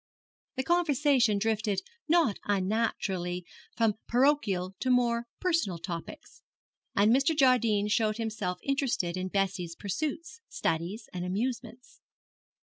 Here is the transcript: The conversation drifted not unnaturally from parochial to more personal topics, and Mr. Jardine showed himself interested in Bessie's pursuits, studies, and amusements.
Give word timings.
The 0.55 0.63
conversation 0.63 1.37
drifted 1.37 1.83
not 2.07 2.37
unnaturally 2.45 3.45
from 3.77 3.99
parochial 4.07 4.73
to 4.79 4.89
more 4.89 5.27
personal 5.39 5.77
topics, 5.77 6.41
and 6.95 7.15
Mr. 7.15 7.37
Jardine 7.37 7.87
showed 7.87 8.17
himself 8.17 8.57
interested 8.63 9.15
in 9.15 9.27
Bessie's 9.27 9.75
pursuits, 9.75 10.41
studies, 10.49 11.07
and 11.13 11.23
amusements. 11.23 12.01